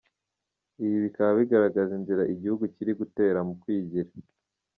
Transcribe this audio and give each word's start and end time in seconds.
Ibi 0.83 0.97
bikaba 1.05 1.31
bigaragaza 1.39 1.91
inzira 1.99 2.23
igihugu 2.33 2.63
kiri 2.75 2.91
gutera 2.99 3.39
mu 3.47 3.53
kwigira. 3.61 4.09